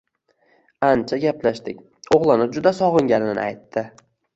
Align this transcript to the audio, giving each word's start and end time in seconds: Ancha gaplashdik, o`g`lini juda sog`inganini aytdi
Ancha 0.87 1.21
gaplashdik, 1.27 1.85
o`g`lini 2.19 2.51
juda 2.59 2.77
sog`inganini 2.83 3.49
aytdi 3.51 3.91